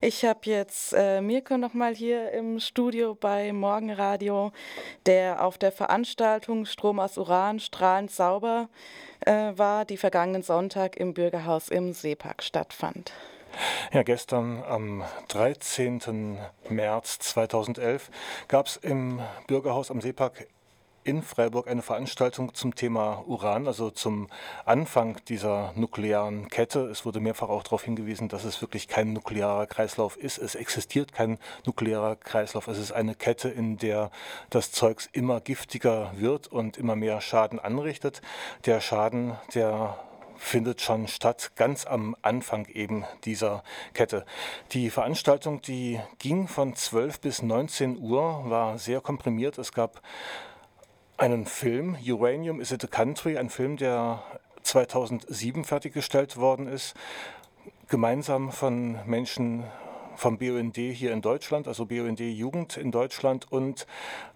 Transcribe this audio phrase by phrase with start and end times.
[0.00, 4.52] Ich habe jetzt äh, Mirko nochmal hier im Studio bei Morgenradio,
[5.06, 8.68] der auf der Veranstaltung Strom aus Uran strahlend sauber
[9.26, 13.12] äh, war, die vergangenen Sonntag im Bürgerhaus im Seepark stattfand.
[13.92, 16.38] Ja, gestern am 13.
[16.68, 18.08] März 2011
[18.46, 20.46] gab es im Bürgerhaus am Seepark
[21.08, 24.28] in Freiburg eine Veranstaltung zum Thema Uran, also zum
[24.66, 26.80] Anfang dieser nuklearen Kette.
[26.80, 30.36] Es wurde mehrfach auch darauf hingewiesen, dass es wirklich kein nuklearer Kreislauf ist.
[30.36, 32.68] Es existiert kein nuklearer Kreislauf.
[32.68, 34.10] Es ist eine Kette, in der
[34.50, 38.20] das Zeugs immer giftiger wird und immer mehr Schaden anrichtet.
[38.66, 39.96] Der Schaden, der
[40.36, 43.62] findet schon statt, ganz am Anfang eben dieser
[43.94, 44.26] Kette.
[44.72, 49.56] Die Veranstaltung, die ging von 12 bis 19 Uhr, war sehr komprimiert.
[49.56, 50.02] Es gab
[51.18, 54.22] einen Film, Uranium is it a Country, ein Film, der
[54.62, 56.94] 2007 fertiggestellt worden ist,
[57.88, 59.64] gemeinsam von Menschen
[60.14, 63.86] vom BUND hier in Deutschland, also BUND Jugend in Deutschland und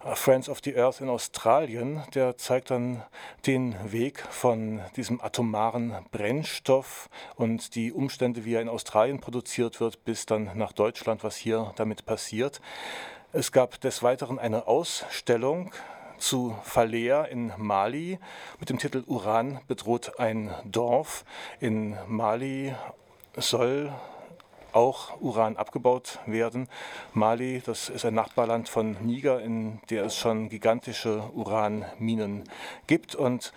[0.03, 2.03] äh, Friends of the Earth in Australien.
[2.15, 3.03] Der zeigt dann
[3.45, 10.05] den Weg von diesem atomaren Brennstoff und die Umstände, wie er in Australien produziert wird,
[10.05, 12.61] bis dann nach Deutschland, was hier damit passiert.
[13.33, 15.73] Es gab des Weiteren eine Ausstellung
[16.17, 18.19] zu Falea in Mali
[18.59, 21.25] mit dem Titel Uran bedroht ein Dorf.
[21.59, 22.73] In Mali
[23.37, 23.91] soll
[24.73, 26.67] auch Uran abgebaut werden.
[27.13, 32.43] Mali, das ist ein Nachbarland von Niger, in der es schon gigantische Uranminen
[32.87, 33.15] gibt.
[33.15, 33.53] Und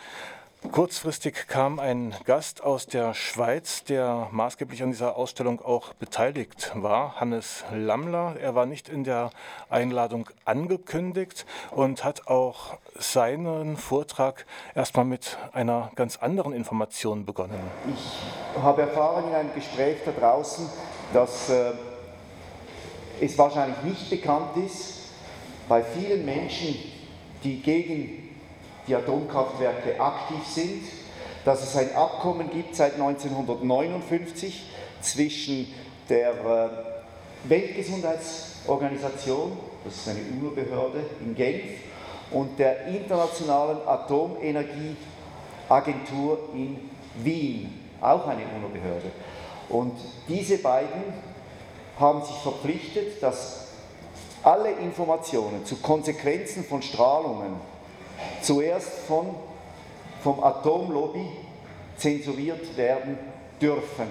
[0.73, 7.21] Kurzfristig kam ein Gast aus der Schweiz, der maßgeblich an dieser Ausstellung auch beteiligt war,
[7.21, 8.37] Hannes Lammler.
[8.41, 9.31] Er war nicht in der
[9.71, 17.61] Einladung angekündigt und hat auch seinen Vortrag erstmal mit einer ganz anderen Information begonnen.
[17.93, 20.69] Ich habe erfahren in einem Gespräch da draußen,
[21.13, 21.73] dass äh,
[23.21, 25.11] es wahrscheinlich nicht bekannt ist
[25.69, 26.77] bei vielen Menschen,
[27.43, 28.26] die gegen
[28.87, 30.85] die Atomkraftwerke aktiv sind,
[31.45, 34.65] dass es ein Abkommen gibt seit 1959
[35.01, 35.73] zwischen
[36.09, 36.69] der äh,
[37.49, 39.53] Weltgesundheitsorganisation,
[39.85, 41.63] das ist eine UNO-Behörde in Genf,
[42.31, 46.79] und der Internationalen Atomenergieagentur in
[47.23, 49.11] Wien, auch eine UNO-Behörde.
[49.69, 49.93] Und
[50.29, 51.03] diese beiden
[51.99, 53.67] haben sich verpflichtet, dass
[54.43, 57.55] alle Informationen zu Konsequenzen von Strahlungen
[58.43, 59.35] zuerst von,
[60.23, 61.27] vom Atomlobby
[61.97, 63.19] zensuriert werden
[63.61, 64.07] dürfen.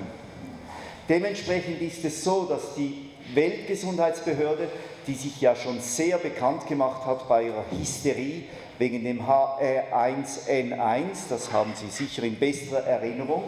[1.07, 4.67] Dementsprechend ist es so, dass die Weltgesundheitsbehörde,
[5.07, 8.43] die sich ja schon sehr bekannt gemacht hat bei ihrer Hysterie
[8.79, 13.43] wegen dem HR1N1, das haben Sie sicher in besserer Erinnerung,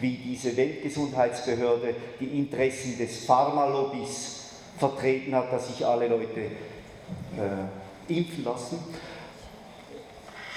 [0.00, 4.40] wie diese Weltgesundheitsbehörde die Interessen des Pharmalobbys
[4.78, 8.78] vertreten hat, dass sich alle Leute äh, impfen lassen.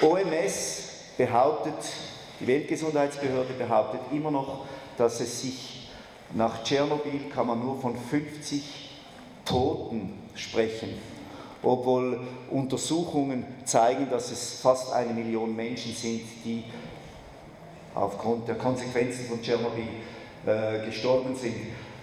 [0.02, 0.84] OMS
[1.18, 1.74] behauptet,
[2.40, 4.66] die Weltgesundheitsbehörde behauptet immer noch,
[4.98, 5.90] dass es sich
[6.34, 8.90] nach Tschernobyl kann man nur von 50
[9.46, 10.90] Toten sprechen,
[11.64, 12.20] obwohl
[12.52, 16.64] Untersuchungen zeigen, dass es fast eine Million Menschen sind, die
[17.96, 19.88] aufgrund der Konsequenzen von Tschernobyl
[20.46, 21.56] äh, gestorben sind.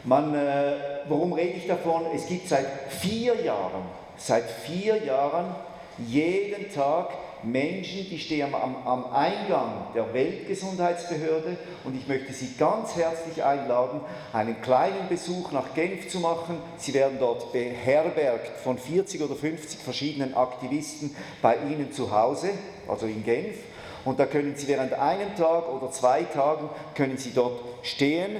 [0.03, 0.73] Man, äh,
[1.09, 2.07] warum rede ich davon?
[2.15, 3.83] Es gibt seit vier Jahren,
[4.17, 5.55] seit vier Jahren
[5.99, 7.11] jeden Tag
[7.45, 14.01] Menschen, die stehen am, am, Eingang der Weltgesundheitsbehörde und ich möchte Sie ganz herzlich einladen,
[14.33, 16.59] einen kleinen Besuch nach Genf zu machen.
[16.79, 22.51] Sie werden dort beherbergt von 40 oder 50 verschiedenen Aktivisten bei Ihnen zu Hause,
[22.89, 23.57] also in Genf.
[24.05, 28.37] Und da können Sie während einem Tag oder zwei Tagen können Sie dort stehen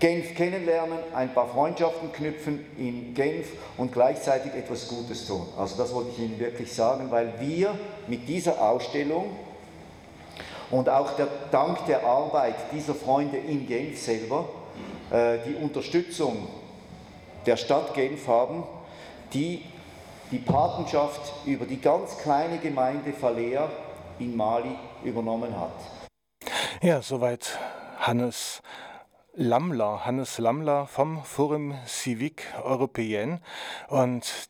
[0.00, 5.46] Genf kennenlernen, ein paar Freundschaften knüpfen in Genf und gleichzeitig etwas Gutes tun.
[5.56, 7.74] Also das wollte ich Ihnen wirklich sagen, weil wir
[8.06, 9.30] mit dieser Ausstellung
[10.70, 14.48] und auch der, dank der Arbeit dieser Freunde in Genf selber
[15.10, 16.46] äh, die Unterstützung
[17.46, 18.64] der Stadt Genf haben,
[19.32, 19.64] die
[20.30, 23.68] die Patenschaft über die ganz kleine Gemeinde Falea
[24.18, 25.72] in Mali übernommen hat.
[26.82, 27.58] Ja, soweit
[27.98, 28.60] Hannes
[29.40, 33.38] Lammler, Hannes Lammler vom Forum Civique Européen.
[33.86, 34.48] Und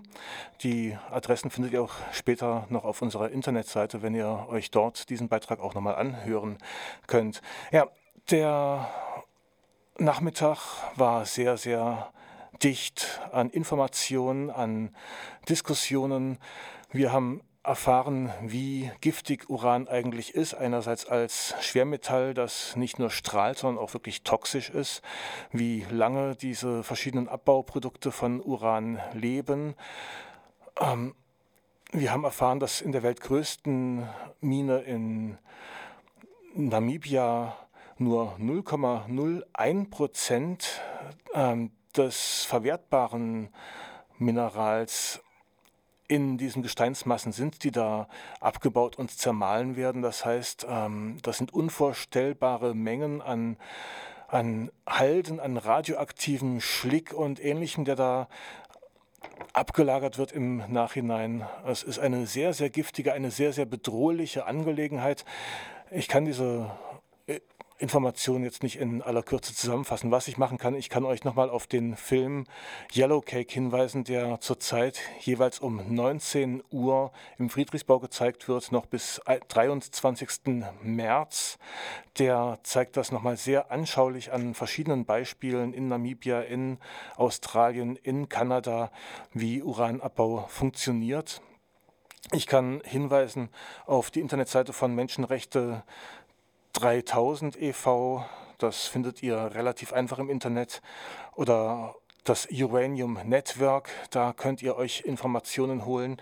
[0.63, 5.29] Die Adressen findet ihr auch später noch auf unserer Internetseite, wenn ihr euch dort diesen
[5.29, 6.57] Beitrag auch nochmal anhören
[7.07, 7.41] könnt.
[7.71, 7.87] Ja,
[8.29, 8.89] der
[9.97, 10.57] Nachmittag
[10.95, 12.11] war sehr, sehr
[12.63, 14.95] dicht an Informationen, an
[15.49, 16.37] Diskussionen.
[16.91, 20.53] Wir haben erfahren, wie giftig Uran eigentlich ist.
[20.53, 25.01] Einerseits als Schwermetall, das nicht nur strahlt, sondern auch wirklich toxisch ist.
[25.51, 29.75] Wie lange diese verschiedenen Abbauprodukte von Uran leben.
[30.79, 31.15] Ähm,
[31.91, 34.07] wir haben erfahren, dass in der weltgrößten
[34.39, 35.37] Mine in
[36.55, 37.55] Namibia
[37.97, 40.81] nur 0,01 Prozent
[41.33, 43.49] ähm, des verwertbaren
[44.17, 45.21] Minerals
[46.07, 48.09] in diesen Gesteinsmassen sind, die da
[48.41, 50.01] abgebaut und zermahlen werden.
[50.01, 53.55] Das heißt, ähm, das sind unvorstellbare Mengen an,
[54.27, 58.27] an Halten, an radioaktivem Schlick und ähnlichem, der da
[59.53, 61.45] abgelagert wird im Nachhinein.
[61.65, 65.23] Es ist eine sehr, sehr giftige, eine sehr, sehr bedrohliche Angelegenheit.
[65.91, 66.71] Ich kann diese
[67.81, 70.11] Informationen jetzt nicht in aller Kürze zusammenfassen.
[70.11, 72.45] Was ich machen kann, ich kann euch nochmal auf den Film
[72.93, 79.19] Yellow Cake hinweisen, der zurzeit jeweils um 19 Uhr im Friedrichsbau gezeigt wird, noch bis
[79.25, 80.29] 23.
[80.83, 81.57] März.
[82.19, 86.77] Der zeigt das nochmal sehr anschaulich an verschiedenen Beispielen in Namibia, in
[87.15, 88.91] Australien, in Kanada,
[89.33, 91.41] wie Uranabbau funktioniert.
[92.33, 93.49] Ich kann hinweisen
[93.85, 95.83] auf die Internetseite von Menschenrechte
[96.73, 98.25] 3000 e.V.,
[98.57, 100.81] das findet ihr relativ einfach im Internet,
[101.35, 106.17] oder das Uranium Network, da könnt ihr euch Informationen holen.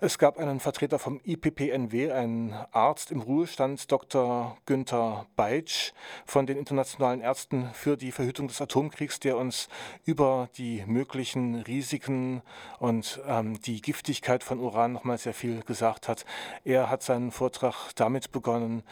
[0.00, 4.56] Es gab einen Vertreter vom IPPNW, einen Arzt im Ruhestand, Dr.
[4.64, 5.92] Günther Beitsch
[6.24, 9.68] von den Internationalen Ärzten für die Verhütung des Atomkriegs, der uns
[10.06, 12.40] über die möglichen Risiken
[12.78, 16.24] und ähm, die Giftigkeit von Uran nochmal sehr viel gesagt hat.
[16.64, 18.84] Er hat seinen Vortrag damit begonnen,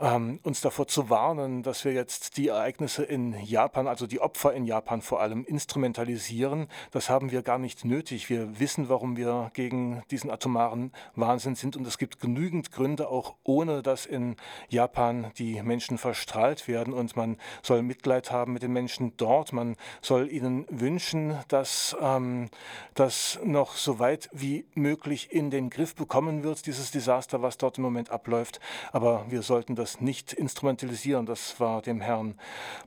[0.00, 4.52] ähm, uns davor zu warnen, dass wir jetzt die Ereignisse in Japan, also die Opfer
[4.52, 6.68] in Japan vor allem, instrumentalisieren.
[6.90, 8.30] Das haben wir gar nicht nötig.
[8.30, 13.34] Wir wissen, warum wir gegen diesen atomaren Wahnsinn sind und es gibt genügend Gründe, auch
[13.44, 14.36] ohne dass in
[14.68, 19.52] Japan die Menschen verstrahlt werden und man soll Mitleid haben mit den Menschen dort.
[19.52, 22.48] Man soll ihnen wünschen, dass ähm,
[22.94, 27.78] das noch so weit wie möglich in den Griff bekommen wird, dieses Desaster, was dort
[27.78, 28.60] im Moment abläuft.
[28.92, 31.26] Aber wir sollten das das nicht instrumentalisieren.
[31.26, 32.38] Das war dem Herrn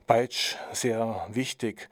[0.08, 1.88] Beitsch sehr wichtig.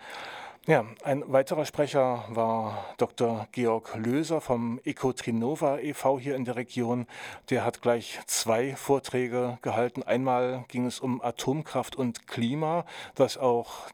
[0.66, 3.46] Ja, ein weiterer Sprecher war Dr.
[3.52, 6.18] Georg Löser vom Ecotrinova e.V.
[6.18, 7.06] hier in der Region.
[7.50, 10.02] Der hat gleich zwei Vorträge gehalten.
[10.02, 13.88] Einmal ging es um Atomkraft und Klima, das auch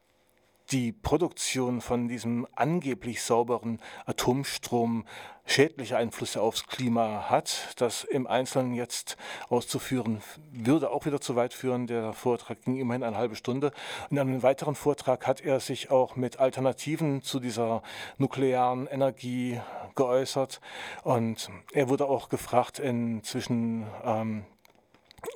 [0.72, 5.04] die Produktion von diesem angeblich sauberen Atomstrom
[5.44, 7.74] schädliche Einflüsse aufs Klima hat.
[7.76, 9.16] Das im Einzelnen jetzt
[9.48, 11.86] auszuführen, würde auch wieder zu weit führen.
[11.86, 13.72] Der Vortrag ging immerhin eine halbe Stunde.
[14.10, 17.82] In einem weiteren Vortrag hat er sich auch mit Alternativen zu dieser
[18.18, 19.60] nuklearen Energie
[19.94, 20.60] geäußert.
[21.02, 24.44] Und er wurde auch gefragt inzwischen, ähm,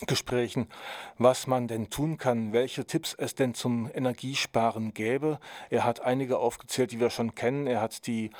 [0.06, 0.68] Gesprächen,
[1.18, 5.38] was man denn tun kann, welche Tipps es denn zum Energiesparen gäbe.
[5.70, 7.66] Er hat einige aufgezählt, die wir schon kennen.
[7.66, 8.30] Er hat die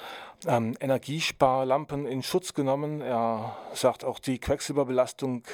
[0.46, 3.00] ähm, Energiesparlampen in Schutz genommen.
[3.00, 5.44] Er sagt auch die Quecksilberbelastung,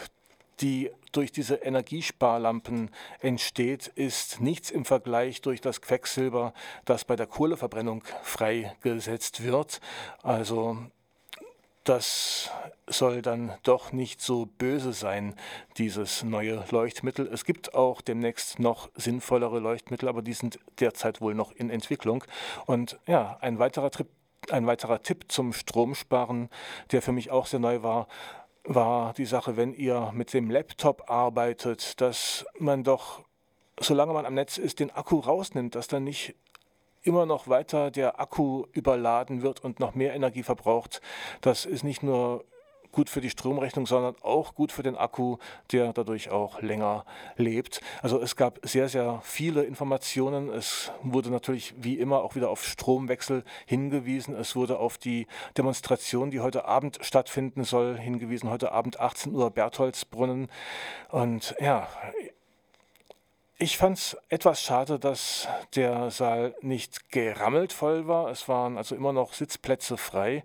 [0.60, 7.26] die durch diese Energiesparlampen entsteht, ist nichts im Vergleich durch das Quecksilber, das bei der
[7.26, 9.80] Kohleverbrennung freigesetzt wird.
[10.22, 10.78] Also
[11.84, 12.50] das
[12.86, 15.34] soll dann doch nicht so böse sein,
[15.78, 17.26] dieses neue Leuchtmittel.
[17.26, 22.24] Es gibt auch demnächst noch sinnvollere Leuchtmittel, aber die sind derzeit wohl noch in Entwicklung.
[22.66, 24.08] Und ja, ein weiterer, Trip,
[24.50, 26.48] ein weiterer Tipp zum Stromsparen,
[26.92, 28.08] der für mich auch sehr neu war,
[28.64, 33.24] war die Sache, wenn ihr mit dem Laptop arbeitet, dass man doch,
[33.80, 36.36] solange man am Netz ist, den Akku rausnimmt, dass dann nicht
[37.02, 41.00] immer noch weiter der Akku überladen wird und noch mehr Energie verbraucht.
[41.40, 42.44] Das ist nicht nur
[42.92, 45.38] gut für die Stromrechnung, sondern auch gut für den Akku,
[45.72, 47.04] der dadurch auch länger
[47.36, 47.80] lebt.
[48.02, 50.50] Also es gab sehr, sehr viele Informationen.
[50.50, 54.36] Es wurde natürlich wie immer auch wieder auf Stromwechsel hingewiesen.
[54.36, 58.50] Es wurde auf die Demonstration, die heute Abend stattfinden soll, hingewiesen.
[58.50, 60.48] Heute Abend 18 Uhr Bertholdsbrunnen.
[61.10, 61.88] Und ja,
[63.62, 68.28] Ich fand es etwas schade, dass der Saal nicht gerammelt voll war.
[68.28, 70.42] Es waren also immer noch Sitzplätze frei.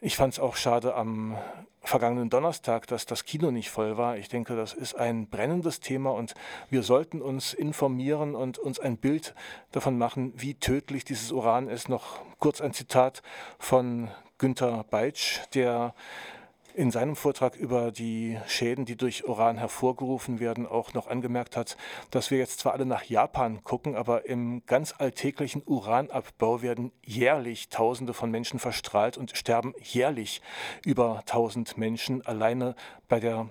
[0.00, 1.36] Ich fand es auch schade am
[1.82, 4.16] vergangenen Donnerstag, dass das Kino nicht voll war.
[4.16, 6.32] Ich denke, das ist ein brennendes Thema und
[6.70, 9.34] wir sollten uns informieren und uns ein Bild
[9.72, 11.90] davon machen, wie tödlich dieses Uran ist.
[11.90, 13.22] Noch kurz ein Zitat
[13.58, 15.92] von Günter Beitsch, der
[16.78, 21.76] in seinem Vortrag über die Schäden, die durch Uran hervorgerufen werden, auch noch angemerkt hat,
[22.12, 27.68] dass wir jetzt zwar alle nach Japan gucken, aber im ganz alltäglichen Uranabbau werden jährlich
[27.68, 30.40] Tausende von Menschen verstrahlt und sterben jährlich
[30.86, 32.76] über tausend Menschen alleine
[33.08, 33.48] bei der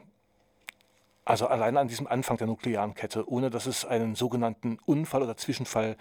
[1.26, 5.36] also alleine an diesem Anfang der nuklearen Kette, ohne dass es einen sogenannten Unfall oder
[5.36, 5.98] Zwischenfall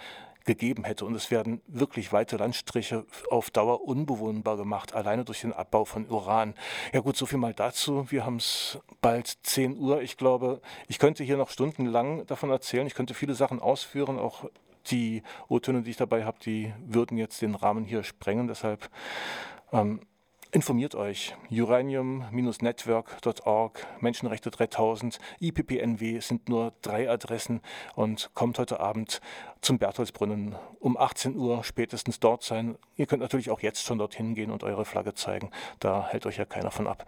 [0.47, 1.05] gegeben hätte.
[1.05, 6.09] Und es werden wirklich weite Landstriche auf Dauer unbewohnbar gemacht, alleine durch den Abbau von
[6.09, 6.55] Uran.
[6.93, 8.11] Ja gut, so viel mal dazu.
[8.11, 10.01] Wir haben es bald 10 Uhr.
[10.03, 12.87] Ich glaube, ich könnte hier noch stundenlang davon erzählen.
[12.87, 14.45] Ich könnte viele Sachen ausführen, auch
[14.91, 18.47] die O-Töne, die ich dabei habe, die würden jetzt den Rahmen hier sprengen.
[18.47, 18.89] Deshalb
[19.73, 20.01] ähm,
[20.57, 21.37] Informiert euch.
[21.51, 27.61] uranium-network.org, Menschenrechte 3000, IPPNW sind nur drei Adressen
[27.95, 29.21] und kommt heute Abend
[29.61, 32.79] zum Bertholdsbrunnen um 18 Uhr spätestens dort sein.
[32.97, 35.51] Ihr könnt natürlich auch jetzt schon dorthin gehen und eure Flagge zeigen.
[35.79, 37.05] Da hält euch ja keiner von ab.